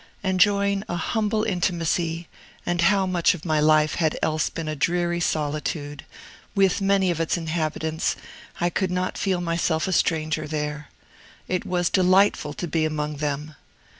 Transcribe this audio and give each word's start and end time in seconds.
Enjoying 0.23 0.83
a 0.89 0.95
humble 0.95 1.43
intimacy 1.43 2.27
and 2.65 2.81
how 2.81 3.05
much 3.05 3.35
of 3.35 3.45
my 3.45 3.59
life 3.59 3.93
had 3.93 4.17
else 4.23 4.49
been 4.49 4.67
a 4.67 4.75
dreary 4.75 5.19
solitude! 5.19 6.05
with 6.55 6.81
many 6.81 7.11
of 7.11 7.19
its 7.19 7.37
inhabitants, 7.37 8.15
I 8.59 8.71
could 8.71 8.89
not 8.89 9.15
feel 9.15 9.41
myself 9.41 9.87
a 9.87 9.93
stranger 9.93 10.47
there. 10.47 10.89
It 11.47 11.67
was 11.67 11.91
delightful 11.91 12.53
to 12.55 12.67
be 12.67 12.83
among 12.83 13.17
them. 13.17 13.53